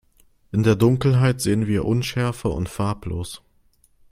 In 0.51 0.63
der 0.63 0.75
Dunkelheit 0.75 1.41
sehen 1.41 1.67
wir 1.67 1.85
unschärfer 1.85 2.49
und 2.49 2.69
farblos. 2.69 3.43